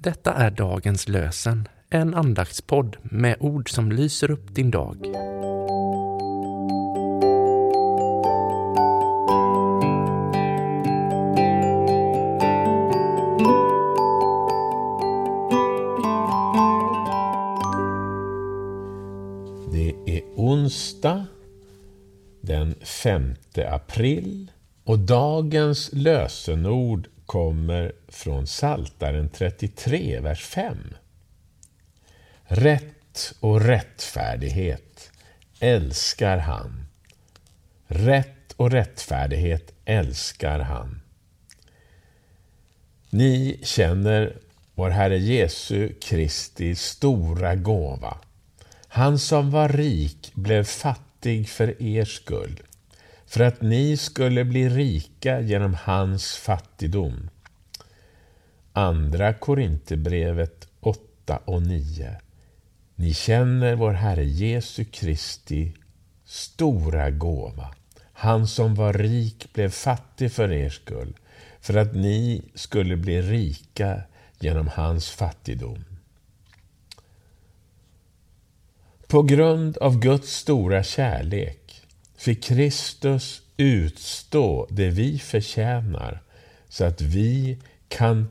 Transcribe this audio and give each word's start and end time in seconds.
Detta 0.00 0.34
är 0.34 0.50
dagens 0.50 1.08
lösen, 1.08 1.68
en 1.90 2.14
andaktspodd 2.14 2.96
med 3.02 3.36
ord 3.40 3.70
som 3.70 3.92
lyser 3.92 4.30
upp 4.30 4.54
din 4.54 4.70
dag. 4.70 4.96
Det 19.72 19.94
är 20.06 20.22
onsdag 20.36 21.26
den 22.40 22.74
5 22.82 23.34
april 23.70 24.50
och 24.84 24.98
dagens 24.98 25.90
lösenord 25.92 27.08
kommer 27.28 27.92
från 28.08 28.46
Saltaren 28.46 29.28
33, 29.28 30.20
vers 30.20 30.44
5. 30.44 30.76
Rätt 32.42 33.34
och 33.40 33.60
rättfärdighet 33.60 35.10
älskar 35.60 36.38
han. 36.38 36.86
Rätt 37.86 38.52
och 38.56 38.70
rättfärdighet 38.70 39.72
älskar 39.84 40.58
han. 40.58 41.00
Ni 43.10 43.60
känner 43.62 44.36
vår 44.74 44.90
Herre 44.90 45.18
Jesu 45.18 45.92
Kristi 46.00 46.74
stora 46.74 47.54
gåva. 47.54 48.18
Han 48.88 49.18
som 49.18 49.50
var 49.50 49.68
rik 49.68 50.30
blev 50.34 50.64
fattig 50.64 51.48
för 51.48 51.82
er 51.82 52.04
skull, 52.04 52.62
för 53.28 53.40
att 53.40 53.62
ni 53.62 53.96
skulle 53.96 54.44
bli 54.44 54.68
rika 54.68 55.40
genom 55.40 55.74
hans 55.74 56.36
fattigdom. 56.36 57.30
Andra 58.72 59.34
Korinthierbrevet 59.34 60.68
8 60.80 61.40
och 61.44 61.62
9. 61.62 62.16
Ni 62.94 63.14
känner 63.14 63.74
vår 63.74 63.92
Herre 63.92 64.24
Jesu 64.24 64.84
Kristi 64.84 65.72
stora 66.24 67.10
gåva. 67.10 67.74
Han 68.12 68.46
som 68.46 68.74
var 68.74 68.92
rik 68.92 69.52
blev 69.52 69.70
fattig 69.70 70.32
för 70.32 70.52
er 70.52 70.70
skull, 70.70 71.16
för 71.60 71.76
att 71.76 71.94
ni 71.94 72.42
skulle 72.54 72.96
bli 72.96 73.22
rika 73.22 74.02
genom 74.38 74.68
hans 74.68 75.10
fattigdom. 75.10 75.84
På 79.06 79.22
grund 79.22 79.76
av 79.76 79.98
Guds 79.98 80.36
stora 80.36 80.82
kärlek 80.82 81.57
fick 82.18 82.44
Kristus 82.44 83.42
utstå 83.56 84.66
det 84.70 84.90
vi 84.90 85.18
förtjänar 85.18 86.22
så 86.68 86.84
att 86.84 87.00
vi 87.00 87.58
kan 87.88 88.28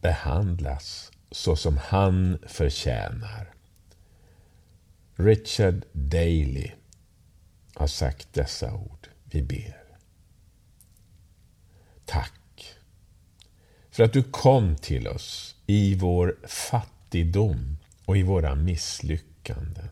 behandlas 0.00 1.12
så 1.30 1.56
som 1.56 1.78
han 1.78 2.38
förtjänar. 2.46 3.54
Richard 5.16 5.84
Daley 5.92 6.70
har 7.74 7.86
sagt 7.86 8.32
dessa 8.32 8.74
ord. 8.74 9.08
Vi 9.24 9.42
ber. 9.42 9.76
Tack 12.04 12.76
för 13.90 14.02
att 14.02 14.12
du 14.12 14.22
kom 14.22 14.76
till 14.76 15.08
oss 15.08 15.56
i 15.66 15.94
vår 15.94 16.36
fattigdom 16.46 17.78
och 18.04 18.16
i 18.16 18.22
våra 18.22 18.54
misslyckanden. 18.54 19.88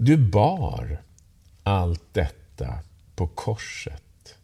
Du 0.00 0.16
bar 0.16 1.02
allt 1.62 2.14
detta 2.14 2.78
på 3.14 3.26
korset 3.26 4.36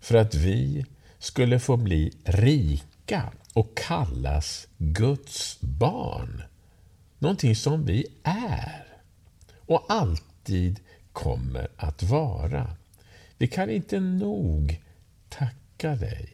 för 0.00 0.14
att 0.14 0.34
vi 0.34 0.86
skulle 1.18 1.60
få 1.60 1.76
bli 1.76 2.12
rika 2.24 3.32
och 3.54 3.76
kallas 3.76 4.68
Guds 4.78 5.60
barn. 5.60 6.42
Någonting 7.18 7.56
som 7.56 7.84
vi 7.84 8.06
är 8.22 8.86
och 9.56 9.84
alltid 9.88 10.80
kommer 11.12 11.68
att 11.76 12.02
vara. 12.02 12.76
Vi 13.38 13.46
kan 13.46 13.70
inte 13.70 14.00
nog 14.00 14.82
tacka 15.28 15.96
dig 15.96 16.28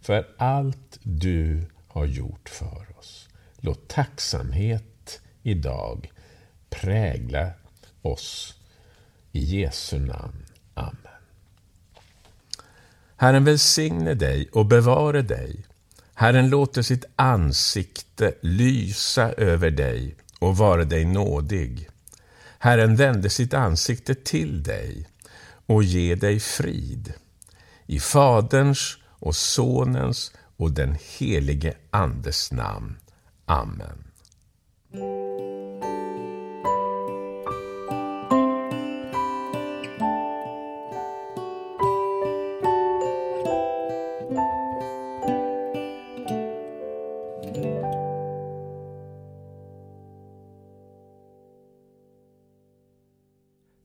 för 0.00 0.28
allt 0.38 0.98
du 1.02 1.66
har 1.88 2.06
gjort 2.06 2.48
för 2.48 2.98
oss. 2.98 3.28
Låt 3.56 3.88
tacksamhet 3.88 5.20
idag 5.42 6.12
prägla 6.70 7.50
oss. 8.02 8.54
I 9.32 9.60
Jesu 9.60 9.98
namn. 9.98 10.44
Amen. 10.74 11.20
Herren 13.16 13.44
välsigne 13.44 14.14
dig 14.14 14.48
och 14.52 14.66
bevare 14.66 15.22
dig. 15.22 15.64
Herren 16.14 16.48
låter 16.48 16.82
sitt 16.82 17.04
ansikte 17.16 18.34
lysa 18.40 19.32
över 19.32 19.70
dig 19.70 20.14
och 20.38 20.56
vara 20.56 20.84
dig 20.84 21.04
nådig. 21.04 21.88
Herren 22.58 22.96
vände 22.96 23.30
sitt 23.30 23.54
ansikte 23.54 24.14
till 24.14 24.62
dig 24.62 25.08
och 25.66 25.82
ge 25.82 26.14
dig 26.14 26.40
frid. 26.40 27.12
I 27.86 28.00
Faderns 28.00 28.98
och 29.04 29.36
Sonens 29.36 30.32
och 30.56 30.72
den 30.72 30.96
helige 31.18 31.74
Andes 31.90 32.52
namn. 32.52 32.96
Amen. 33.46 34.04